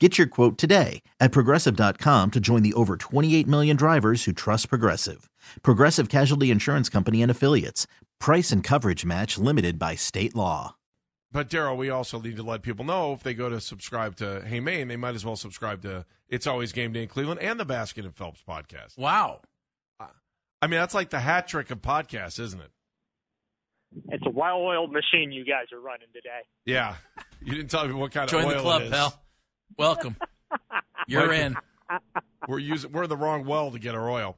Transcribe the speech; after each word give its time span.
Get 0.00 0.18
your 0.18 0.26
quote 0.26 0.58
today 0.58 1.02
at 1.20 1.30
progressive.com 1.30 2.32
to 2.32 2.40
join 2.40 2.62
the 2.64 2.72
over 2.74 2.96
28 2.96 3.46
million 3.46 3.76
drivers 3.76 4.24
who 4.24 4.32
trust 4.32 4.68
Progressive. 4.68 5.30
Progressive 5.62 6.08
Casualty 6.08 6.50
Insurance 6.50 6.88
Company 6.88 7.22
and 7.22 7.30
Affiliates. 7.30 7.86
Price 8.18 8.50
and 8.50 8.64
coverage 8.64 9.04
match 9.04 9.38
limited 9.38 9.78
by 9.78 9.94
state 9.94 10.34
law. 10.34 10.74
But 11.30 11.48
Daryl, 11.48 11.76
we 11.76 11.90
also 11.90 12.20
need 12.20 12.34
to 12.36 12.42
let 12.42 12.62
people 12.62 12.84
know 12.84 13.12
if 13.12 13.22
they 13.22 13.34
go 13.34 13.48
to 13.48 13.60
subscribe 13.60 14.16
to 14.16 14.42
Hey 14.44 14.58
Maine, 14.58 14.88
they 14.88 14.96
might 14.96 15.14
as 15.14 15.24
well 15.24 15.36
subscribe 15.36 15.82
to 15.82 16.04
It's 16.28 16.46
Always 16.48 16.72
Game 16.72 16.92
Day 16.92 17.02
in 17.02 17.08
Cleveland 17.08 17.40
and 17.40 17.58
the 17.60 17.66
Baskin 17.66 18.04
and 18.04 18.16
Phelps 18.16 18.42
podcast. 18.48 18.98
Wow. 18.98 19.42
I 20.00 20.66
mean, 20.66 20.80
that's 20.80 20.94
like 20.94 21.10
the 21.10 21.20
hat 21.20 21.46
trick 21.46 21.70
of 21.70 21.82
podcasts, 21.82 22.40
isn't 22.40 22.60
it? 22.60 22.70
It's 24.08 24.24
a 24.26 24.30
well-oiled 24.30 24.90
machine 24.92 25.30
you 25.30 25.44
guys 25.44 25.66
are 25.72 25.78
running 25.80 26.08
today. 26.12 26.40
Yeah. 26.64 26.96
You 27.44 27.52
didn't 27.54 27.70
tell 27.70 27.86
me 27.86 27.92
what 27.94 28.10
kind 28.10 28.28
Join 28.28 28.44
of 28.44 28.48
oil 28.48 28.56
the 28.56 28.60
club, 28.62 28.82
it 28.82 28.84
is. 28.86 28.90
pal. 28.90 29.20
Welcome. 29.76 30.16
You're 31.08 31.32
in. 31.32 31.56
We're 32.48 32.58
using 32.58 32.92
we're 32.92 33.04
in 33.04 33.08
the 33.08 33.16
wrong 33.16 33.44
well 33.44 33.70
to 33.70 33.78
get 33.78 33.94
our 33.94 34.10
oil. 34.10 34.36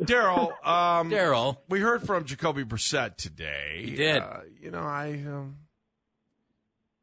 Daryl, 0.00 0.52
um, 0.66 1.10
Daryl. 1.10 1.58
we 1.68 1.80
heard 1.80 2.02
from 2.06 2.24
Jacoby 2.24 2.64
Brissett 2.64 3.16
today. 3.16 3.82
He 3.84 3.96
did. 3.96 4.22
Uh, 4.22 4.40
you 4.60 4.70
know, 4.70 4.80
I, 4.80 5.12
um, 5.26 5.56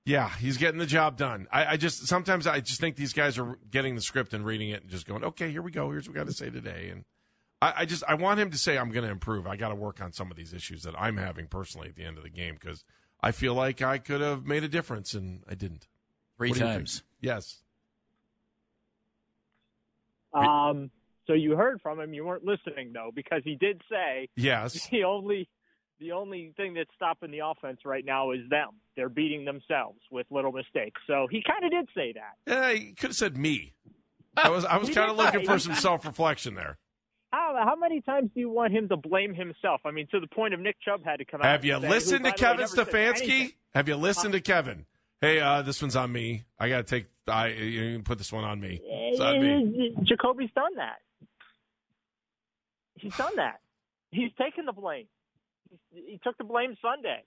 yeah, 0.06 0.30
he's 0.38 0.58
getting 0.58 0.80
the 0.80 0.86
job 0.86 1.18
done. 1.18 1.48
I, 1.52 1.66
I 1.74 1.78
just 1.78 2.08
sometimes 2.08 2.48
I 2.48 2.60
just 2.62 2.80
think 2.80 2.96
these 2.96 3.14
guys 3.14 3.38
are 3.38 3.58
getting 3.70 3.96
the 3.96 4.02
script 4.02 4.34
and 4.34 4.46
reading 4.46 4.70
it 4.70 4.82
and 4.82 4.90
just 4.90 5.06
going, 5.06 5.24
okay, 5.24 5.52
here 5.52 5.62
we 5.62 5.72
go. 5.72 5.92
Here's 5.92 6.08
what 6.08 6.16
we 6.16 6.20
got 6.20 6.28
to 6.28 6.34
say 6.34 6.50
today. 6.50 6.90
And 6.92 7.04
I, 7.62 7.74
I 7.80 7.86
just 7.86 8.04
I 8.08 8.16
want 8.16 8.40
him 8.40 8.50
to 8.52 8.58
say 8.58 8.78
I'm 8.78 8.90
going 8.90 9.06
to 9.06 9.12
improve. 9.12 9.46
I 9.46 9.58
got 9.58 9.70
to 9.70 9.76
work 9.76 10.02
on 10.02 10.12
some 10.14 10.32
of 10.32 10.38
these 10.38 10.54
issues 10.54 10.84
that 10.84 10.96
I'm 10.98 11.18
having 11.18 11.48
personally 11.48 11.90
at 11.90 11.96
the 11.96 12.04
end 12.06 12.18
of 12.18 12.24
the 12.24 12.30
game 12.30 12.56
because 12.60 12.84
I 13.22 13.32
feel 13.32 13.54
like 13.54 13.82
I 13.82 13.98
could 13.98 14.22
have 14.22 14.46
made 14.46 14.64
a 14.64 14.70
difference 14.70 15.14
and 15.14 15.44
I 15.48 15.56
didn't. 15.56 15.88
Three 16.38 16.50
What 16.50 16.58
do 16.58 16.64
you 16.64 16.68
think? 16.68 16.78
times. 16.80 17.04
Yes. 17.22 17.58
Um, 20.34 20.92
so 21.26 21.34
you 21.34 21.56
heard 21.56 21.82
from 21.82 22.00
him. 22.00 22.14
You 22.14 22.26
weren't 22.26 22.46
listening 22.46 22.92
though, 22.94 23.12
because 23.14 23.42
he 23.44 23.56
did 23.56 23.82
say 23.90 24.30
Yes. 24.36 24.88
the 24.92 25.04
only 25.04 25.48
the 26.00 26.12
only 26.12 26.54
thing 26.58 26.76
that's 26.76 26.90
stopping 26.96 27.32
the 27.32 27.40
offense 27.40 27.80
right 27.86 28.06
now 28.06 28.32
is 28.32 28.42
them. 28.50 28.70
They're 28.96 29.10
beating 29.10 29.46
themselves 29.46 30.00
with 30.12 30.28
little 30.30 30.52
mistakes. 30.52 31.02
So 31.08 31.28
he 31.30 31.44
kind 31.46 31.66
of 31.66 31.72
did 31.72 31.90
say 31.96 32.14
that. 32.14 32.52
Yeah, 32.52 32.74
he 32.74 32.94
could 32.94 33.10
have 33.10 33.16
said 33.16 33.36
me. 33.36 33.74
I 34.36 34.50
was 34.50 34.64
I 34.66 34.78
was 34.78 34.90
kind 34.94 35.10
of 35.10 35.18
looking 35.18 35.46
for 35.46 35.60
some 35.60 35.76
self 35.76 36.06
reflection 36.06 36.56
there. 36.56 36.78
How 37.32 37.56
how 37.64 37.76
many 37.76 38.02
times 38.02 38.30
do 38.34 38.40
you 38.40 38.50
want 38.50 38.74
him 38.74 38.88
to 38.90 38.98
blame 38.98 39.34
himself? 39.34 39.82
I 39.86 39.92
mean, 39.92 40.08
to 40.12 40.20
the 40.20 40.28
point 40.28 40.54
of 40.54 40.60
Nick 40.60 40.78
Chubb 40.82 41.04
had 41.04 41.18
to 41.18 41.26
come 41.26 41.42
out. 41.42 41.48
Have 41.48 41.66
you 41.66 41.80
say, 41.82 41.90
listened 41.90 42.26
to 42.26 42.32
Kevin. 42.32 42.68
Stefanski? 42.68 43.54
Have 43.74 43.88
you 43.88 43.96
listened 43.96 44.34
to 44.34 44.40
Kevin? 44.40 44.86
Hey, 45.20 45.40
uh, 45.40 45.62
this 45.64 45.82
one's 45.82 45.96
on 45.96 46.12
me. 46.12 46.46
I 46.60 46.70
got 46.70 46.78
to 46.78 46.84
take. 46.84 47.08
I 47.30 47.50
you 47.50 47.94
can 47.94 48.04
put 48.04 48.18
this 48.18 48.32
one 48.32 48.44
on 48.44 48.60
me. 48.60 48.80
It's 48.84 49.20
on 49.20 49.42
me. 49.42 49.96
Jacoby's 50.04 50.50
done 50.56 50.76
that. 50.78 50.98
He's 52.96 53.16
done 53.16 53.36
that. 53.36 53.60
He's 54.12 54.32
taken 54.40 54.66
the 54.66 54.74
blame. 54.74 55.08
He, 55.92 56.12
he 56.12 56.20
took 56.24 56.38
the 56.38 56.44
blame 56.44 56.76
Sunday. 56.82 57.24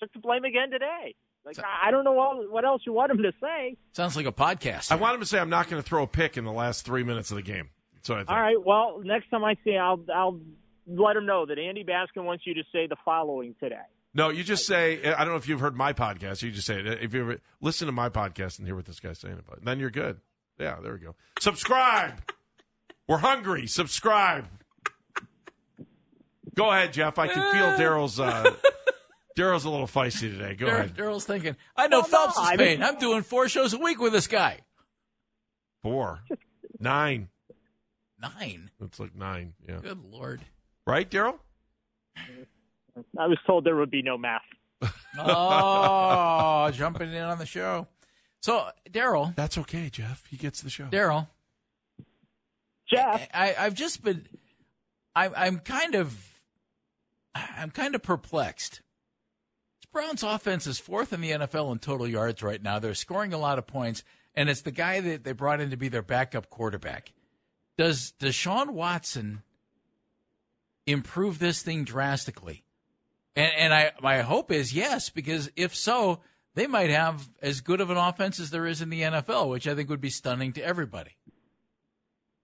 Took 0.00 0.12
the 0.12 0.20
blame 0.20 0.44
again 0.44 0.70
today. 0.70 1.14
Like 1.44 1.58
I 1.58 1.88
I 1.88 1.90
don't 1.90 2.04
know 2.04 2.18
all, 2.18 2.46
what 2.48 2.64
else 2.64 2.82
you 2.86 2.92
want 2.92 3.10
him 3.10 3.18
to 3.18 3.32
say. 3.40 3.76
Sounds 3.92 4.16
like 4.16 4.26
a 4.26 4.32
podcast. 4.32 4.90
I 4.90 4.96
want 4.96 5.14
him 5.14 5.20
to 5.20 5.26
say 5.26 5.38
I'm 5.38 5.50
not 5.50 5.68
going 5.68 5.82
to 5.82 5.88
throw 5.88 6.02
a 6.02 6.06
pick 6.06 6.36
in 6.36 6.44
the 6.44 6.52
last 6.52 6.84
three 6.84 7.02
minutes 7.02 7.30
of 7.30 7.36
the 7.36 7.42
game. 7.42 7.70
That's 7.94 8.08
what 8.08 8.16
I 8.16 8.20
think. 8.20 8.30
All 8.30 8.40
right. 8.40 8.64
Well, 8.64 9.00
next 9.04 9.30
time 9.30 9.44
I 9.44 9.56
see, 9.64 9.72
him, 9.72 9.82
I'll 9.82 10.00
I'll 10.14 10.40
let 10.86 11.16
him 11.16 11.26
know 11.26 11.46
that 11.46 11.58
Andy 11.58 11.84
Baskin 11.84 12.24
wants 12.24 12.46
you 12.46 12.54
to 12.54 12.62
say 12.72 12.86
the 12.86 12.96
following 13.04 13.54
today. 13.60 13.76
No, 14.14 14.28
you 14.30 14.44
just 14.44 14.64
say. 14.66 15.04
I 15.12 15.18
don't 15.24 15.28
know 15.32 15.36
if 15.36 15.48
you've 15.48 15.60
heard 15.60 15.76
my 15.76 15.92
podcast. 15.92 16.42
You 16.42 16.50
just 16.52 16.66
say 16.66 16.78
it. 16.78 16.86
If 16.86 17.12
you 17.14 17.20
ever 17.22 17.40
listen 17.60 17.86
to 17.86 17.92
my 17.92 18.08
podcast 18.08 18.58
and 18.58 18.66
hear 18.66 18.76
what 18.76 18.84
this 18.84 19.00
guy's 19.00 19.18
saying 19.18 19.38
about 19.38 19.58
it, 19.58 19.64
then 19.64 19.80
you're 19.80 19.90
good. 19.90 20.20
Yeah, 20.58 20.78
there 20.82 20.92
we 20.92 21.00
go. 21.00 21.16
Subscribe. 21.40 22.22
We're 23.08 23.18
hungry. 23.18 23.66
Subscribe. 23.66 24.46
Go 26.54 26.70
ahead, 26.70 26.92
Jeff. 26.92 27.18
I 27.18 27.26
can 27.26 27.42
feel 27.52 27.72
Daryl's. 27.86 28.20
Uh, 28.20 28.54
Daryl's 29.36 29.64
a 29.64 29.70
little 29.70 29.88
feisty 29.88 30.30
today. 30.30 30.54
Go 30.54 30.66
Dar- 30.66 30.76
ahead. 30.76 30.96
Daryl's 30.96 31.24
thinking, 31.24 31.56
I 31.76 31.88
know 31.88 31.98
Well, 32.02 32.08
no, 32.08 32.16
Phelps 32.18 32.38
is 32.38 32.44
I 32.46 32.50
mean- 32.50 32.58
paying. 32.58 32.82
I'm 32.84 32.98
doing 33.00 33.22
four 33.24 33.48
shows 33.48 33.74
a 33.74 33.78
week 33.78 33.98
with 34.00 34.12
this 34.12 34.28
guy. 34.28 34.60
Four, 35.82 36.20
nine. 36.78 37.28
Nine. 38.22 38.70
It's 38.80 39.00
like 39.00 39.14
nine. 39.16 39.54
Yeah. 39.68 39.80
Good 39.82 39.98
lord. 40.10 40.40
Right, 40.86 41.10
Daryl? 41.10 41.40
I 43.18 43.26
was 43.26 43.38
told 43.46 43.64
there 43.64 43.76
would 43.76 43.90
be 43.90 44.02
no 44.02 44.16
math. 44.16 44.42
Oh, 45.18 46.70
jumping 46.74 47.12
in 47.12 47.22
on 47.22 47.38
the 47.38 47.46
show. 47.46 47.86
So, 48.40 48.68
Daryl, 48.90 49.34
That's 49.34 49.56
okay, 49.58 49.88
Jeff. 49.88 50.26
He 50.28 50.36
gets 50.36 50.60
the 50.60 50.70
show. 50.70 50.84
Daryl, 50.84 51.28
Jeff, 52.92 53.26
I, 53.32 53.54
I've 53.58 53.74
just 53.74 54.02
been, 54.02 54.26
I'm, 55.16 55.32
I'm 55.36 55.58
kind 55.60 55.94
of, 55.94 56.14
I'm 57.34 57.70
kind 57.70 57.94
of 57.94 58.02
perplexed. 58.02 58.82
This 59.80 59.90
Browns 59.90 60.22
offense 60.22 60.66
is 60.66 60.78
fourth 60.78 61.12
in 61.12 61.20
the 61.20 61.30
NFL 61.30 61.72
in 61.72 61.78
total 61.78 62.06
yards 62.06 62.42
right 62.42 62.62
now. 62.62 62.78
They're 62.78 62.94
scoring 62.94 63.32
a 63.32 63.38
lot 63.38 63.58
of 63.58 63.66
points, 63.66 64.04
and 64.34 64.50
it's 64.50 64.62
the 64.62 64.70
guy 64.70 65.00
that 65.00 65.24
they 65.24 65.32
brought 65.32 65.60
in 65.60 65.70
to 65.70 65.76
be 65.76 65.88
their 65.88 66.02
backup 66.02 66.50
quarterback. 66.50 67.12
Does 67.78 68.12
Deshaun 68.20 68.70
Watson 68.70 69.42
improve 70.86 71.38
this 71.38 71.62
thing 71.62 71.84
drastically? 71.84 72.63
And, 73.36 73.52
and 73.56 73.74
I, 73.74 73.92
my 74.00 74.22
hope 74.22 74.50
is 74.52 74.72
yes, 74.72 75.10
because 75.10 75.50
if 75.56 75.74
so, 75.74 76.20
they 76.54 76.66
might 76.66 76.90
have 76.90 77.28
as 77.42 77.60
good 77.60 77.80
of 77.80 77.90
an 77.90 77.96
offense 77.96 78.38
as 78.38 78.50
there 78.50 78.66
is 78.66 78.80
in 78.80 78.90
the 78.90 79.02
NFL, 79.02 79.48
which 79.48 79.66
I 79.66 79.74
think 79.74 79.88
would 79.90 80.00
be 80.00 80.10
stunning 80.10 80.52
to 80.54 80.62
everybody. 80.62 81.16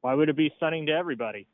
why 0.00 0.14
would 0.14 0.28
it 0.28 0.36
be 0.36 0.52
stunning 0.56 0.86
to 0.86 0.92
everybody? 0.92 1.46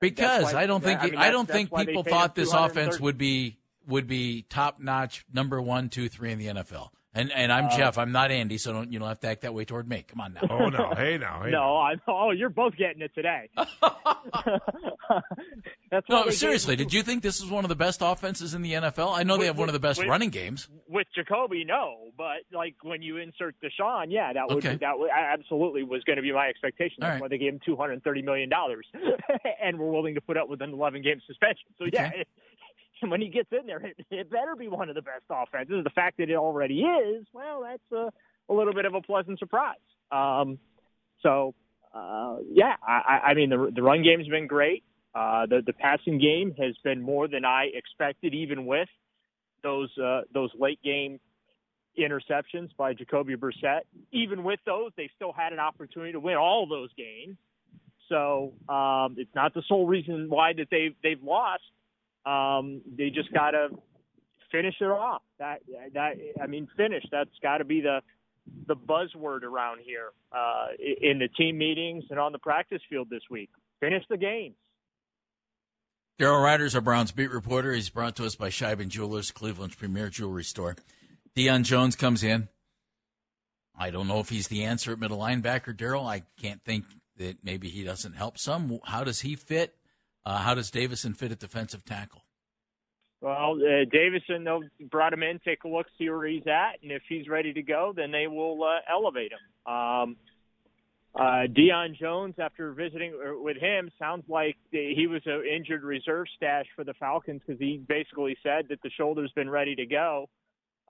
Because 0.00 0.52
why- 0.52 0.62
I 0.62 0.66
don't 0.66 0.82
think 0.82 1.00
I 1.00 1.06
mean, 1.06 1.16
I 1.16 1.30
don't 1.30 1.48
think 1.48 1.74
people 1.74 2.02
thought 2.02 2.34
this 2.34 2.52
offense 2.52 3.00
would 3.00 3.18
be 3.18 3.58
would 3.86 4.08
be 4.08 4.42
top 4.42 4.80
notch, 4.80 5.24
number 5.32 5.62
one, 5.62 5.88
two, 5.88 6.08
three 6.08 6.32
in 6.32 6.38
the 6.38 6.48
NFL. 6.48 6.90
And 7.18 7.32
and 7.32 7.50
I'm 7.50 7.64
Uh, 7.66 7.76
Jeff. 7.76 7.96
I'm 7.98 8.12
not 8.12 8.30
Andy, 8.30 8.58
so 8.58 8.72
don't 8.74 8.92
you 8.92 8.98
don't 8.98 9.08
have 9.08 9.20
to 9.20 9.28
act 9.28 9.40
that 9.42 9.54
way 9.54 9.64
toward 9.64 9.88
me. 9.88 10.04
Come 10.06 10.20
on 10.20 10.34
now. 10.34 10.42
Oh 10.50 10.68
no! 10.68 10.92
Hey 10.96 11.16
now! 11.16 11.42
Hey. 11.42 11.50
No, 11.50 11.76
I 11.78 11.94
oh 12.06 12.30
you're 12.30 12.50
both 12.50 12.76
getting 12.76 13.00
it 13.00 13.12
today. 13.14 13.48
That's 15.90 16.06
No, 16.08 16.28
seriously. 16.30 16.76
Did 16.76 16.92
you 16.92 17.02
think 17.02 17.22
this 17.22 17.40
is 17.40 17.46
one 17.48 17.64
of 17.64 17.68
the 17.68 17.76
best 17.76 18.00
offenses 18.02 18.54
in 18.54 18.62
the 18.62 18.72
NFL? 18.74 19.16
I 19.16 19.22
know 19.22 19.34
they 19.34 19.40
With- 19.40 19.46
have 19.48 19.58
one 19.58 19.68
of 19.68 19.72
the 19.72 19.78
best 19.80 20.00
with- 20.00 20.08
running 20.08 20.30
games. 20.30 20.68
with 20.88 21.06
Jacoby, 21.14 21.64
no, 21.64 22.10
but 22.18 22.38
like 22.52 22.74
when 22.82 23.02
you 23.02 23.16
insert 23.18 23.54
Deshaun, 23.62 24.06
yeah, 24.08 24.32
that 24.32 24.48
would 24.48 24.58
Okay. 24.58 24.76
that 24.76 24.98
would, 24.98 25.10
absolutely 25.10 25.84
was 25.84 26.02
going 26.04 26.16
to 26.16 26.22
be 26.22 26.32
my 26.32 26.48
expectation. 26.48 26.96
That's 27.00 27.12
right. 27.14 27.20
why 27.22 27.28
they 27.28 27.38
gave 27.38 27.52
him 27.54 27.60
two 27.64 27.76
hundred 27.76 28.02
thirty 28.04 28.22
million 28.22 28.48
dollars, 28.48 28.86
and 29.62 29.78
were 29.78 29.90
willing 29.90 30.14
to 30.16 30.20
put 30.20 30.36
up 30.36 30.48
with 30.48 30.60
an 30.60 30.72
eleven 30.72 31.02
game 31.02 31.20
suspension. 31.26 31.66
So 31.78 31.86
yeah, 31.92 32.08
Okay. 32.08 32.24
it, 33.02 33.08
when 33.08 33.20
he 33.20 33.28
gets 33.28 33.48
in 33.52 33.66
there, 33.66 33.78
it, 33.84 33.96
it 34.10 34.30
better 34.30 34.54
be 34.56 34.68
one 34.68 34.88
of 34.88 34.94
the 34.94 35.02
best 35.02 35.24
offenses. 35.30 35.84
The 35.84 35.90
fact 35.90 36.18
that 36.18 36.30
it 36.30 36.36
already 36.36 36.80
is, 36.80 37.26
well, 37.32 37.62
that's 37.62 37.92
a, 37.92 38.52
a 38.52 38.54
little 38.54 38.74
bit 38.74 38.84
of 38.84 38.94
a 38.94 39.00
pleasant 39.00 39.38
surprise. 39.38 39.76
Um, 40.10 40.58
so 41.22 41.54
uh, 41.94 42.36
yeah, 42.50 42.74
I, 42.86 43.30
I 43.30 43.34
mean 43.34 43.50
the 43.50 43.72
the 43.74 43.82
run 43.82 44.02
game's 44.02 44.28
been 44.28 44.46
great. 44.46 44.84
Uh, 45.14 45.46
the 45.46 45.62
the 45.64 45.72
passing 45.72 46.18
game 46.18 46.54
has 46.58 46.74
been 46.84 47.00
more 47.00 47.26
than 47.26 47.44
I 47.44 47.68
expected, 47.72 48.34
even 48.34 48.66
with 48.66 48.88
those 49.62 49.90
uh, 49.98 50.22
those 50.32 50.50
late 50.58 50.80
game 50.82 51.18
interceptions 51.98 52.68
by 52.76 52.92
Jacoby 52.92 53.36
Brissett. 53.36 53.80
Even 54.12 54.44
with 54.44 54.60
those, 54.66 54.92
they 54.96 55.08
still 55.16 55.32
had 55.32 55.52
an 55.52 55.58
opportunity 55.58 56.12
to 56.12 56.20
win 56.20 56.36
all 56.36 56.66
those 56.68 56.90
games. 56.96 57.38
So 58.08 58.52
um, 58.68 59.16
it's 59.18 59.34
not 59.34 59.54
the 59.54 59.62
sole 59.66 59.86
reason 59.86 60.26
why 60.28 60.52
that 60.52 60.68
they 60.70 60.90
they've 61.02 61.22
lost. 61.22 61.62
Um, 62.26 62.82
they 62.98 63.10
just 63.10 63.32
got 63.32 63.52
to 63.52 63.68
finish 64.50 64.74
it 64.80 64.84
off. 64.84 65.22
That 65.38 65.60
that 65.94 66.14
I 66.42 66.46
mean, 66.46 66.68
finish. 66.76 67.04
That's 67.10 67.30
got 67.42 67.58
to 67.58 67.64
be 67.64 67.80
the 67.80 68.00
the 68.66 68.76
buzzword 68.76 69.42
around 69.42 69.80
here 69.84 70.10
uh, 70.32 70.66
in 70.78 71.18
the 71.18 71.28
team 71.28 71.58
meetings 71.58 72.04
and 72.10 72.18
on 72.18 72.32
the 72.32 72.38
practice 72.38 72.82
field 72.88 73.08
this 73.10 73.22
week. 73.30 73.50
Finish 73.80 74.04
the 74.08 74.16
games. 74.16 74.56
Daryl 76.18 76.42
Ruiter's 76.42 76.74
our 76.74 76.80
Browns 76.80 77.12
beat 77.12 77.30
reporter. 77.30 77.74
He's 77.74 77.90
brought 77.90 78.16
to 78.16 78.24
us 78.24 78.36
by 78.36 78.48
Sheiban 78.48 78.88
Jewelers, 78.88 79.30
Cleveland's 79.30 79.74
premier 79.74 80.08
jewelry 80.08 80.44
store. 80.44 80.76
Deion 81.36 81.62
Jones 81.62 81.94
comes 81.94 82.22
in. 82.22 82.48
I 83.78 83.90
don't 83.90 84.08
know 84.08 84.20
if 84.20 84.30
he's 84.30 84.48
the 84.48 84.64
answer 84.64 84.92
at 84.92 84.98
middle 84.98 85.18
linebacker, 85.18 85.76
Daryl. 85.76 86.06
I 86.06 86.22
can't 86.40 86.62
think 86.64 86.86
that 87.18 87.44
maybe 87.44 87.68
he 87.68 87.84
doesn't 87.84 88.14
help 88.14 88.38
some. 88.38 88.78
How 88.84 89.04
does 89.04 89.20
he 89.20 89.36
fit? 89.36 89.76
Uh, 90.26 90.38
how 90.38 90.54
does 90.54 90.72
Davison 90.72 91.14
fit 91.14 91.30
at 91.30 91.38
defensive 91.38 91.84
tackle? 91.84 92.24
Well, 93.20 93.58
uh, 93.62 93.84
Davison, 93.90 94.42
they'll 94.42 94.62
brought 94.90 95.12
him 95.12 95.22
in, 95.22 95.38
take 95.44 95.62
a 95.64 95.68
look, 95.68 95.86
see 95.96 96.10
where 96.10 96.26
he's 96.26 96.46
at, 96.48 96.82
and 96.82 96.90
if 96.90 97.02
he's 97.08 97.28
ready 97.28 97.52
to 97.52 97.62
go, 97.62 97.92
then 97.94 98.10
they 98.10 98.26
will 98.26 98.62
uh, 98.64 98.78
elevate 98.92 99.30
him. 99.30 99.72
Um, 99.72 100.16
uh, 101.14 101.46
Deion 101.46 101.96
Jones, 101.98 102.34
after 102.38 102.72
visiting 102.72 103.14
uh, 103.14 103.40
with 103.40 103.56
him, 103.56 103.88
sounds 104.00 104.24
like 104.28 104.56
he 104.70 105.06
was 105.06 105.22
an 105.26 105.44
injured 105.46 105.84
reserve 105.84 106.26
stash 106.36 106.66
for 106.74 106.84
the 106.84 106.92
Falcons 106.94 107.40
because 107.46 107.60
he 107.60 107.80
basically 107.88 108.36
said 108.42 108.66
that 108.68 108.82
the 108.82 108.90
shoulder's 108.98 109.32
been 109.32 109.48
ready 109.48 109.76
to 109.76 109.86
go, 109.86 110.28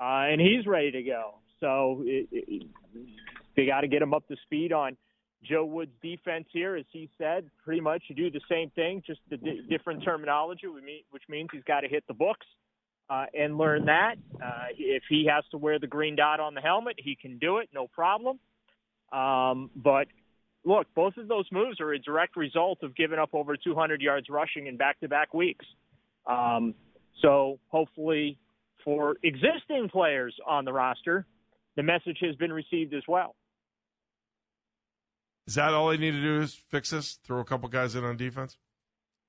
uh, 0.01 0.25
and 0.31 0.41
he's 0.41 0.67
ready 0.67 0.91
to 0.93 1.03
go. 1.03 1.35
So 1.61 2.03
it, 2.07 2.27
it, 2.33 2.67
they 3.55 3.67
got 3.67 3.83
to 3.83 3.89
get 3.89 4.03
him 4.03 4.15
up 4.15 4.27
to 4.29 4.37
speed 4.47 4.73
on 4.73 4.97
Joe 5.49 5.65
Woods' 5.65 5.93
defense 6.03 6.47
here, 6.53 6.77
as 6.77 6.85
he 6.93 7.09
said. 7.19 7.51
Pretty 7.65 7.81
much, 7.81 8.03
you 8.09 8.15
do 8.15 8.31
the 8.31 8.41
same 8.51 8.71
thing, 8.71 9.03
just 9.07 9.21
the 9.31 9.37
di- 9.37 9.63
different 9.69 10.05
terminology, 10.05 10.67
which 11.11 11.23
means 11.29 11.49
he's 11.53 11.65
got 11.65 11.81
to 11.81 11.89
hit 11.89 12.05
the 12.09 12.15
books. 12.15 12.47
Uh, 13.09 13.27
and 13.39 13.57
learn 13.57 13.85
that. 13.87 14.17
Uh, 14.45 14.65
if 14.77 15.05
he 15.09 15.29
has 15.31 15.45
to 15.53 15.57
wear 15.57 15.79
the 15.79 15.87
green 15.87 16.17
dot 16.17 16.41
on 16.41 16.55
the 16.55 16.61
helmet, 16.61 16.97
he 16.99 17.15
can 17.15 17.39
do 17.39 17.59
it, 17.59 17.69
no 17.73 17.87
problem. 17.87 18.41
Um, 19.13 19.71
but 19.77 20.09
look, 20.65 20.89
both 20.93 21.17
of 21.17 21.29
those 21.29 21.47
moves 21.53 21.81
are 21.81 21.93
a 21.93 22.01
direct 22.01 22.37
result 22.37 22.83
of 22.83 22.97
giving 22.97 23.21
up 23.21 23.31
over 23.33 23.57
200 23.57 24.01
yards 24.01 24.29
rushing 24.29 24.67
in 24.67 24.77
back-to-back 24.77 25.33
weeks. 25.33 25.65
Um, 26.27 26.75
so 27.23 27.61
hopefully, 27.69 28.39
for 28.85 29.17
existing 29.23 29.89
players 29.89 30.35
on 30.45 30.65
the 30.65 30.73
roster, 30.73 31.27
the 31.77 31.85
message 31.85 32.19
has 32.23 32.35
been 32.37 32.53
received 32.53 32.93
as 32.93 33.03
well. 33.07 33.37
Is 35.47 35.55
that 35.55 35.75
all 35.75 35.89
they 35.89 35.97
need 35.97 36.13
to 36.13 36.21
do? 36.21 36.41
Is 36.41 36.55
fix 36.55 36.91
this? 36.91 37.19
Throw 37.25 37.41
a 37.41 37.45
couple 37.45 37.69
guys 37.69 37.95
in 37.95 38.05
on 38.05 38.17
defense? 38.17 38.57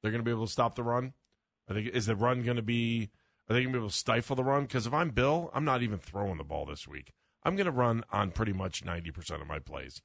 They're 0.01 0.11
going 0.11 0.23
to 0.23 0.25
be 0.25 0.31
able 0.31 0.47
to 0.47 0.51
stop 0.51 0.75
the 0.75 0.83
run. 0.83 1.13
I 1.69 1.73
think 1.73 1.87
is 1.87 2.05
the 2.05 2.15
run 2.15 2.43
going 2.43 2.57
to 2.57 2.63
be? 2.63 3.09
Are 3.49 3.53
they 3.53 3.61
going 3.61 3.71
to 3.71 3.77
be 3.77 3.81
able 3.81 3.89
to 3.89 3.95
stifle 3.95 4.35
the 4.35 4.43
run? 4.43 4.63
Because 4.63 4.87
if 4.87 4.93
I'm 4.93 5.11
Bill, 5.11 5.51
I'm 5.53 5.65
not 5.65 5.81
even 5.81 5.99
throwing 5.99 6.37
the 6.37 6.43
ball 6.43 6.65
this 6.65 6.87
week. 6.87 7.13
I'm 7.43 7.55
going 7.55 7.65
to 7.65 7.71
run 7.71 8.03
on 8.11 8.31
pretty 8.31 8.51
much 8.51 8.83
90% 8.83 9.41
of 9.41 9.47
my 9.47 9.59
plays. 9.59 10.01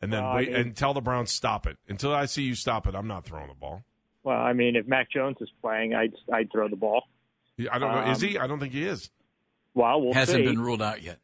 And 0.00 0.12
then 0.12 0.24
wait 0.32 0.48
and 0.48 0.76
tell 0.76 0.94
the 0.94 1.00
Browns 1.00 1.30
stop 1.32 1.66
it. 1.66 1.76
Until 1.88 2.14
I 2.14 2.26
see 2.26 2.42
you 2.42 2.54
stop 2.54 2.86
it, 2.86 2.94
I'm 2.94 3.08
not 3.08 3.24
throwing 3.24 3.48
the 3.48 3.54
ball. 3.54 3.82
Well, 4.22 4.38
I 4.38 4.52
mean, 4.52 4.76
if 4.76 4.86
Mac 4.86 5.10
Jones 5.10 5.36
is 5.40 5.50
playing, 5.60 5.94
I'd 5.94 6.14
I'd 6.32 6.52
throw 6.52 6.68
the 6.68 6.76
ball. 6.76 7.02
I 7.70 7.78
don't 7.78 7.90
know. 7.90 7.98
Um, 7.98 8.10
is 8.12 8.20
he? 8.20 8.38
I 8.38 8.46
don't 8.46 8.60
think 8.60 8.72
he 8.72 8.84
is. 8.84 9.10
Well, 9.74 10.00
we'll 10.00 10.14
hasn't 10.14 10.38
see. 10.38 10.44
been 10.44 10.60
ruled 10.60 10.82
out 10.82 11.02
yet. 11.02 11.18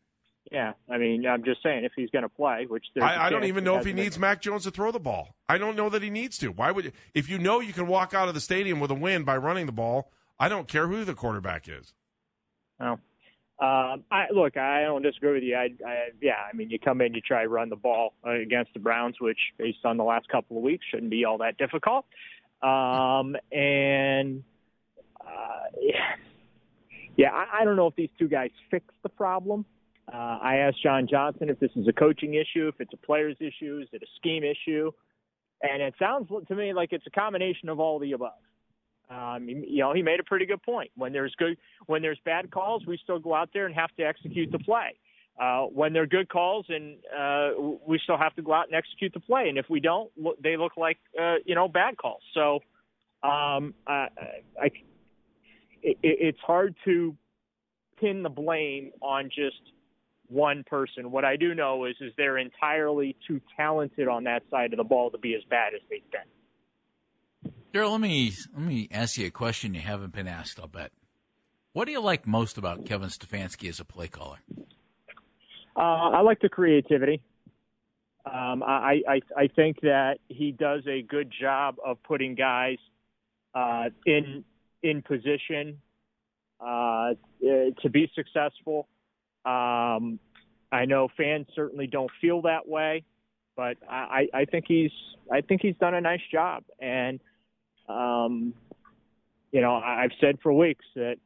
Yeah, 0.52 0.72
I 0.90 0.98
mean, 0.98 1.26
I'm 1.26 1.42
just 1.42 1.62
saying 1.62 1.84
if 1.84 1.92
he's 1.96 2.10
going 2.10 2.22
to 2.22 2.28
play, 2.28 2.66
which 2.68 2.84
I, 3.00 3.26
I 3.26 3.30
don't 3.30 3.44
even 3.44 3.64
know 3.64 3.78
if 3.78 3.84
he 3.84 3.92
been. 3.92 4.04
needs 4.04 4.18
Mac 4.18 4.42
Jones 4.42 4.64
to 4.64 4.70
throw 4.70 4.92
the 4.92 5.00
ball. 5.00 5.34
I 5.48 5.56
don't 5.56 5.74
know 5.74 5.88
that 5.88 6.02
he 6.02 6.10
needs 6.10 6.36
to. 6.38 6.48
Why 6.48 6.70
would 6.70 6.92
if 7.14 7.30
you 7.30 7.38
know 7.38 7.60
you 7.60 7.72
can 7.72 7.86
walk 7.86 8.12
out 8.12 8.28
of 8.28 8.34
the 8.34 8.40
stadium 8.40 8.78
with 8.78 8.90
a 8.90 8.94
win 8.94 9.24
by 9.24 9.36
running 9.36 9.66
the 9.66 9.72
ball? 9.72 10.12
I 10.38 10.48
don't 10.48 10.68
care 10.68 10.86
who 10.86 11.04
the 11.04 11.14
quarterback 11.14 11.66
is. 11.68 11.94
Oh, 12.80 12.98
um, 13.58 14.02
I 14.10 14.26
look, 14.32 14.56
I 14.56 14.82
don't 14.82 15.02
disagree 15.02 15.32
with 15.32 15.42
you. 15.44 15.54
I, 15.54 15.68
I, 15.86 16.08
yeah, 16.20 16.34
I 16.52 16.56
mean, 16.56 16.70
you 16.70 16.78
come 16.78 17.00
in, 17.00 17.14
you 17.14 17.20
try 17.20 17.44
to 17.44 17.48
run 17.48 17.68
the 17.68 17.76
ball 17.76 18.12
against 18.24 18.74
the 18.74 18.80
Browns, 18.80 19.16
which, 19.20 19.38
based 19.58 19.84
on 19.84 19.96
the 19.96 20.02
last 20.02 20.28
couple 20.28 20.56
of 20.56 20.62
weeks, 20.64 20.84
shouldn't 20.90 21.10
be 21.10 21.24
all 21.24 21.38
that 21.38 21.56
difficult. 21.56 22.04
Um, 22.62 23.36
and 23.52 24.42
uh, 25.20 25.70
yeah, 25.80 26.16
yeah, 27.16 27.30
I, 27.30 27.60
I 27.60 27.64
don't 27.64 27.76
know 27.76 27.86
if 27.86 27.94
these 27.94 28.10
two 28.18 28.28
guys 28.28 28.50
fix 28.72 28.86
the 29.04 29.08
problem. 29.08 29.64
Uh, 30.12 30.38
I 30.42 30.56
asked 30.56 30.82
John 30.82 31.06
Johnson 31.10 31.48
if 31.48 31.58
this 31.60 31.70
is 31.76 31.88
a 31.88 31.92
coaching 31.92 32.34
issue, 32.34 32.68
if 32.68 32.80
it's 32.80 32.92
a 32.92 33.06
player's 33.06 33.36
issue, 33.40 33.80
is 33.82 33.88
it 33.92 34.02
a 34.02 34.06
scheme 34.16 34.44
issue, 34.44 34.90
and 35.62 35.82
it 35.82 35.94
sounds 35.98 36.28
to 36.48 36.54
me 36.54 36.72
like 36.74 36.92
it's 36.92 37.06
a 37.06 37.10
combination 37.10 37.68
of 37.68 37.80
all 37.80 37.98
the 37.98 38.12
above. 38.12 38.32
Um, 39.10 39.48
you 39.48 39.78
know, 39.78 39.92
he 39.92 40.02
made 40.02 40.20
a 40.20 40.24
pretty 40.24 40.46
good 40.46 40.62
point. 40.62 40.90
When 40.96 41.12
there's 41.12 41.34
good, 41.36 41.56
when 41.86 42.02
there's 42.02 42.18
bad 42.24 42.50
calls, 42.50 42.84
we 42.86 42.98
still 43.02 43.18
go 43.18 43.34
out 43.34 43.50
there 43.52 43.66
and 43.66 43.74
have 43.74 43.94
to 43.96 44.02
execute 44.02 44.50
the 44.50 44.58
play. 44.58 44.98
Uh, 45.40 45.62
when 45.62 45.92
they're 45.92 46.06
good 46.06 46.28
calls, 46.28 46.64
and 46.68 46.96
uh, 47.16 47.50
we 47.86 47.98
still 48.04 48.16
have 48.16 48.34
to 48.36 48.42
go 48.42 48.52
out 48.52 48.66
and 48.66 48.74
execute 48.74 49.12
the 49.12 49.20
play. 49.20 49.48
And 49.48 49.58
if 49.58 49.66
we 49.68 49.80
don't, 49.80 50.10
they 50.40 50.56
look 50.56 50.76
like 50.76 50.98
uh, 51.20 51.36
you 51.44 51.54
know 51.54 51.66
bad 51.66 51.96
calls. 51.96 52.22
So, 52.34 52.60
um, 53.22 53.74
I, 53.86 54.08
I, 54.60 54.66
it, 55.82 55.98
it's 56.02 56.38
hard 56.40 56.74
to 56.84 57.16
pin 58.00 58.22
the 58.22 58.28
blame 58.28 58.92
on 59.02 59.28
just 59.28 59.60
one 60.34 60.64
person. 60.64 61.10
What 61.10 61.24
I 61.24 61.36
do 61.36 61.54
know 61.54 61.84
is, 61.84 61.94
is 62.00 62.12
they're 62.16 62.38
entirely 62.38 63.16
too 63.26 63.40
talented 63.56 64.08
on 64.08 64.24
that 64.24 64.42
side 64.50 64.72
of 64.72 64.76
the 64.76 64.84
ball 64.84 65.10
to 65.10 65.18
be 65.18 65.34
as 65.34 65.42
bad 65.48 65.74
as 65.74 65.80
they've 65.88 66.10
been. 66.10 67.52
Daryl, 67.72 67.92
let 67.92 68.00
me 68.00 68.32
let 68.52 68.62
me 68.62 68.88
ask 68.90 69.16
you 69.16 69.26
a 69.26 69.30
question 69.30 69.74
you 69.74 69.80
haven't 69.80 70.12
been 70.12 70.28
asked. 70.28 70.60
I'll 70.60 70.66
bet. 70.66 70.92
What 71.72 71.86
do 71.86 71.92
you 71.92 72.00
like 72.00 72.26
most 72.26 72.56
about 72.56 72.84
Kevin 72.84 73.08
Stefanski 73.08 73.68
as 73.68 73.80
a 73.80 73.84
play 73.84 74.06
caller? 74.06 74.38
Uh, 75.76 75.80
I 75.80 76.20
like 76.20 76.40
the 76.40 76.48
creativity. 76.48 77.20
Um, 78.26 78.62
I, 78.62 79.02
I 79.08 79.20
I 79.36 79.48
think 79.48 79.80
that 79.80 80.18
he 80.28 80.52
does 80.52 80.82
a 80.86 81.02
good 81.02 81.32
job 81.38 81.76
of 81.84 82.02
putting 82.04 82.36
guys 82.36 82.78
uh, 83.54 83.86
in 84.06 84.44
in 84.82 85.02
position 85.02 85.78
uh, 86.60 87.14
to 87.40 87.90
be 87.90 88.10
successful. 88.14 88.88
Um, 89.44 90.18
I 90.72 90.86
know 90.86 91.08
fans 91.16 91.46
certainly 91.54 91.86
don't 91.86 92.10
feel 92.20 92.42
that 92.42 92.66
way, 92.66 93.04
but 93.56 93.76
I, 93.88 94.26
I 94.34 94.44
think 94.44 94.64
he's 94.66 94.90
I 95.32 95.40
think 95.40 95.62
he's 95.62 95.76
done 95.76 95.94
a 95.94 96.00
nice 96.00 96.22
job 96.32 96.64
and 96.80 97.20
um, 97.88 98.54
you 99.52 99.60
know, 99.60 99.74
I've 99.74 100.10
said 100.20 100.38
for 100.42 100.52
weeks 100.52 100.84
that 100.96 101.16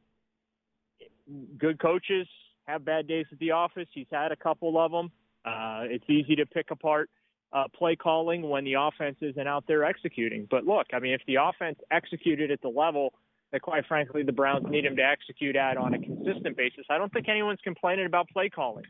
good 1.57 1.81
coaches 1.81 2.27
have 2.67 2.85
bad 2.85 3.07
days 3.07 3.25
at 3.31 3.39
the 3.39 3.51
office. 3.51 3.87
He's 3.91 4.07
had 4.11 4.31
a 4.31 4.35
couple 4.35 4.79
of 4.79 4.91
them. 4.91 5.11
Uh, 5.43 5.81
it's 5.85 6.07
easy 6.07 6.35
to 6.35 6.45
pick 6.45 6.69
apart 6.69 7.09
uh, 7.51 7.63
play 7.73 7.95
calling 7.95 8.47
when 8.47 8.63
the 8.65 8.75
offense 8.75 9.17
isn't 9.21 9.47
out 9.47 9.63
there 9.67 9.83
executing. 9.83 10.47
But 10.49 10.65
look, 10.65 10.87
I 10.93 10.99
mean, 10.99 11.13
if 11.13 11.21
the 11.25 11.37
offense 11.41 11.79
executed 11.89 12.51
at 12.51 12.61
the 12.61 12.67
level 12.67 13.13
that, 13.51 13.61
quite 13.61 13.85
frankly, 13.87 14.23
the 14.23 14.31
Browns 14.31 14.65
need 14.69 14.85
him 14.85 14.95
to 14.95 15.03
execute 15.03 15.55
at 15.55 15.77
on 15.77 15.93
a 15.93 15.99
consistent 15.99 16.55
basis, 16.55 16.85
I 16.89 16.97
don't 16.97 17.11
think 17.11 17.27
anyone's 17.27 17.59
complaining 17.63 18.05
about 18.05 18.29
play 18.29 18.49
calling. 18.49 18.85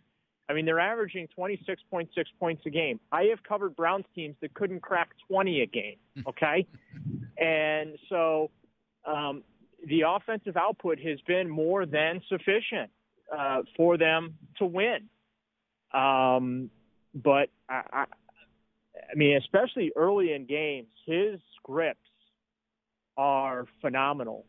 I 0.49 0.53
mean, 0.53 0.65
they're 0.65 0.79
averaging 0.79 1.27
26.6 1.37 2.07
points 2.39 2.63
a 2.65 2.69
game. 2.71 2.99
I 3.11 3.25
have 3.25 3.43
covered 3.43 3.75
Browns 3.75 4.05
teams 4.15 4.35
that 4.41 4.53
couldn't 4.55 4.81
crack 4.81 5.09
20 5.27 5.61
a 5.61 5.65
game. 5.65 5.97
Okay, 6.27 6.67
and 7.37 7.97
so 8.09 8.51
um, 9.05 9.43
the 9.87 10.01
offensive 10.05 10.57
output 10.57 10.99
has 10.99 11.17
been 11.21 11.49
more 11.49 11.85
than 11.85 12.21
sufficient 12.27 12.91
uh, 13.35 13.61
for 13.77 13.97
them 13.97 14.37
to 14.57 14.65
win. 14.65 15.07
Um, 15.93 16.69
but 17.15 17.49
I, 17.69 17.83
I, 17.93 18.05
I 19.11 19.15
mean, 19.15 19.37
especially 19.37 19.91
early 19.95 20.33
in 20.33 20.45
games, 20.45 20.89
his 21.05 21.39
scripts 21.55 22.08
are 23.19 23.65
phenomenal. 23.81 24.45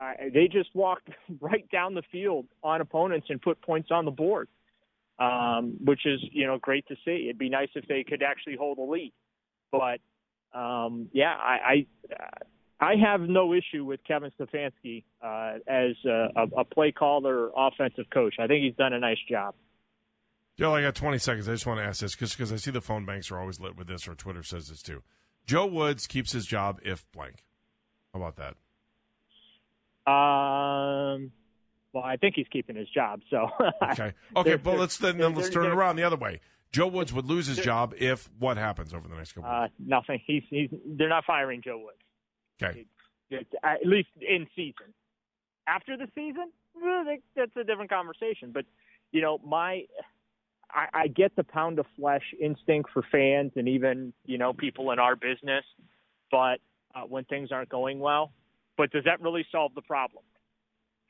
I, 0.00 0.30
they 0.32 0.48
just 0.48 0.74
walked 0.74 1.08
right 1.40 1.68
down 1.70 1.94
the 1.94 2.02
field 2.10 2.46
on 2.62 2.80
opponents 2.80 3.26
and 3.30 3.40
put 3.40 3.62
points 3.62 3.90
on 3.92 4.04
the 4.04 4.10
board 4.10 4.48
um, 5.18 5.76
which 5.84 6.06
is 6.06 6.20
you 6.32 6.46
know 6.46 6.58
great 6.58 6.86
to 6.88 6.96
see. 7.04 7.24
It'd 7.24 7.38
be 7.38 7.48
nice 7.48 7.68
if 7.74 7.86
they 7.86 8.04
could 8.04 8.22
actually 8.22 8.56
hold 8.56 8.78
a 8.78 8.82
lead, 8.82 9.12
but 9.70 10.00
um, 10.58 11.08
yeah, 11.12 11.34
I, 11.34 11.86
I 12.80 12.86
I 12.86 12.94
have 12.96 13.20
no 13.20 13.54
issue 13.54 13.84
with 13.84 14.00
Kevin 14.06 14.32
Stefanski 14.38 15.04
uh, 15.22 15.58
as 15.68 15.92
a, 16.04 16.46
a 16.56 16.64
play 16.64 16.92
caller, 16.92 17.50
offensive 17.56 18.06
coach. 18.12 18.34
I 18.40 18.46
think 18.46 18.64
he's 18.64 18.74
done 18.74 18.92
a 18.92 18.98
nice 18.98 19.18
job. 19.28 19.54
Joe, 20.58 20.74
I 20.74 20.82
got 20.82 20.94
20 20.94 21.18
seconds. 21.18 21.48
I 21.48 21.52
just 21.52 21.66
want 21.66 21.80
to 21.80 21.84
ask 21.84 22.00
this 22.00 22.14
because 22.14 22.52
I 22.52 22.56
see 22.56 22.70
the 22.70 22.80
phone 22.80 23.04
banks 23.04 23.30
are 23.32 23.38
always 23.38 23.58
lit 23.58 23.76
with 23.76 23.88
this, 23.88 24.06
or 24.06 24.14
Twitter 24.14 24.42
says 24.42 24.68
this 24.68 24.82
too. 24.82 25.02
Joe 25.46 25.66
Woods 25.66 26.06
keeps 26.06 26.32
his 26.32 26.46
job 26.46 26.80
if 26.84 27.04
blank. 27.12 27.44
How 28.14 28.20
about 28.22 28.36
that? 28.36 28.54
Um, 30.10 31.32
Well, 31.92 32.04
I 32.04 32.16
think 32.16 32.36
he's 32.36 32.46
keeping 32.50 32.76
his 32.76 32.88
job. 32.88 33.20
So 33.28 33.48
okay, 33.92 34.14
okay. 34.36 34.56
Well, 34.56 34.76
let's 34.76 34.98
then, 34.98 35.18
then 35.18 35.34
let's 35.34 35.50
turn 35.50 35.66
it 35.66 35.72
around 35.72 35.96
the 35.96 36.04
other 36.04 36.16
way. 36.16 36.40
Joe 36.72 36.86
Woods 36.88 37.12
would 37.12 37.26
lose 37.26 37.46
his 37.46 37.58
job 37.58 37.94
if 37.98 38.28
what 38.38 38.56
happens 38.56 38.92
over 38.94 39.06
the 39.06 39.14
next 39.14 39.32
couple. 39.32 39.48
of 39.50 39.64
uh, 39.64 39.68
nothing. 39.78 40.20
He's 40.26 40.42
he's 40.48 40.70
they're 40.86 41.08
not 41.08 41.24
firing 41.24 41.62
Joe 41.62 41.78
Woods. 41.78 41.98
Okay, 42.62 42.86
at 43.62 43.84
least 43.84 44.08
in 44.20 44.46
season. 44.56 44.92
After 45.66 45.96
the 45.96 46.08
season, 46.14 46.50
that's 47.36 47.56
a 47.56 47.64
different 47.64 47.90
conversation. 47.90 48.50
But 48.52 48.64
you 49.12 49.22
know, 49.22 49.38
my 49.44 49.84
I, 50.70 50.86
I 50.92 51.06
get 51.08 51.36
the 51.36 51.44
pound 51.44 51.78
of 51.78 51.86
flesh 51.96 52.34
instinct 52.40 52.90
for 52.92 53.02
fans 53.10 53.52
and 53.56 53.68
even 53.68 54.12
you 54.24 54.38
know 54.38 54.52
people 54.52 54.90
in 54.90 54.98
our 54.98 55.14
business. 55.16 55.64
But 56.30 56.58
uh, 56.94 57.02
when 57.02 57.24
things 57.24 57.50
aren't 57.52 57.68
going 57.68 57.98
well, 57.98 58.32
but 58.76 58.90
does 58.90 59.04
that 59.04 59.20
really 59.20 59.46
solve 59.50 59.74
the 59.74 59.82
problem? 59.82 60.24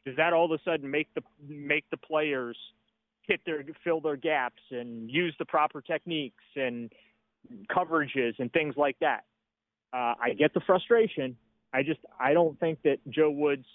Does 0.07 0.17
that 0.17 0.33
all 0.33 0.45
of 0.47 0.50
a 0.50 0.62
sudden 0.64 0.91
make 0.91 1.09
the 1.14 1.23
make 1.47 1.85
the 1.91 1.97
players 1.97 2.57
hit 3.23 3.41
their 3.47 3.64
fill 3.83 4.00
their 4.00 4.17
gaps 4.17 4.62
and 4.71 5.11
use 5.11 5.35
the 5.38 5.47
proper 5.47 5.81
techniques 5.81 6.45
and 6.57 6.93
coverages 7.71 8.35
and 8.38 8.53
things 8.53 8.75
like 8.76 8.97
that? 9.00 9.25
Uh, 9.93 10.14
I 10.21 10.35
get 10.38 10.53
the 10.53 10.61
frustration. 10.61 11.37
I 11.73 11.83
just 11.83 12.00
I 12.21 12.35
don't 12.35 12.59
think 12.61 12.81
that 12.83 12.99
Joe 13.09 13.31
Woods 13.31 13.67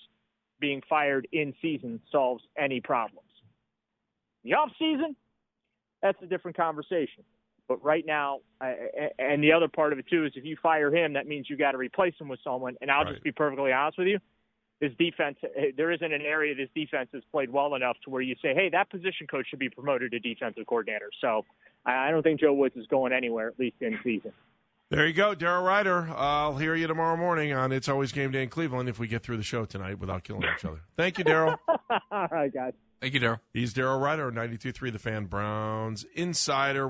being 0.59 0.81
fired 0.87 1.27
in 1.31 1.53
season 1.61 1.99
solves 2.11 2.43
any 2.57 2.81
problems. 2.81 3.25
The 4.43 4.53
off 4.53 4.69
season, 4.77 5.15
that's 6.01 6.21
a 6.21 6.25
different 6.25 6.57
conversation. 6.57 7.23
But 7.69 7.81
right 7.83 8.03
now, 8.05 8.39
I, 8.59 8.75
and 9.19 9.41
the 9.41 9.53
other 9.53 9.67
part 9.69 9.93
of 9.93 9.99
it 9.99 10.07
too 10.09 10.25
is 10.25 10.33
if 10.35 10.43
you 10.43 10.57
fire 10.61 10.93
him, 10.93 11.13
that 11.13 11.27
means 11.27 11.49
you 11.49 11.55
got 11.55 11.71
to 11.71 11.77
replace 11.77 12.15
him 12.19 12.27
with 12.27 12.39
someone. 12.43 12.75
And 12.81 12.89
I'll 12.91 13.05
Right. 13.05 13.13
just 13.13 13.23
be 13.23 13.31
perfectly 13.31 13.71
honest 13.71 13.97
with 13.99 14.07
you, 14.07 14.17
his 14.81 14.91
defense 14.97 15.37
eh, 15.43 15.71
there 15.77 15.91
isn't 15.91 16.11
an 16.11 16.21
area 16.23 16.55
this 16.55 16.69
defense 16.75 17.09
has 17.13 17.21
played 17.31 17.49
well 17.51 17.75
enough 17.75 17.95
to 18.05 18.09
where 18.09 18.21
you 18.23 18.35
say, 18.41 18.53
hey, 18.55 18.69
that 18.71 18.89
position 18.89 19.27
coach 19.27 19.45
should 19.49 19.59
be 19.59 19.69
promoted 19.69 20.11
to 20.11 20.19
defensive 20.19 20.65
coordinator. 20.67 21.09
So 21.21 21.45
I 21.85 22.07
I 22.07 22.11
don't 22.11 22.23
think 22.23 22.39
Joe 22.41 22.53
Woods 22.53 22.75
is 22.75 22.87
going 22.87 23.13
anywhere 23.13 23.47
at 23.47 23.59
least 23.59 23.75
in 23.81 23.97
season. 24.03 24.33
there 24.89 25.05
you 25.05 25.13
go, 25.13 25.35
Daryl 25.35 25.63
Ruiter. 25.67 26.09
I'll 26.15 26.57
hear 26.57 26.73
you 26.73 26.87
tomorrow 26.87 27.15
morning 27.17 27.53
on 27.53 27.71
It's 27.71 27.87
Always 27.87 28.11
Game 28.11 28.31
Day 28.31 28.41
in 28.41 28.49
Cleveland 28.49 28.89
if 28.89 28.97
we 28.97 29.07
get 29.07 29.21
through 29.21 29.37
the 29.37 29.43
show 29.43 29.63
tonight 29.65 29.99
without 29.99 30.23
killing 30.23 30.43
each 30.57 30.65
other. 30.65 30.79
Thank 30.97 31.19
you, 31.19 31.23
Daryl. 31.23 31.57
All 32.11 32.27
right, 32.31 32.51
guys. 32.51 32.73
Thank 32.99 33.13
you, 33.13 33.19
Daryl. 33.19 33.39
He's 33.53 33.73
Daryl 33.73 34.01
Ruiter, 34.01 34.31
92.3 34.31 34.91
The 34.91 34.99
Fan 34.99 35.25
Browns 35.25 36.05
Insider. 36.15 36.89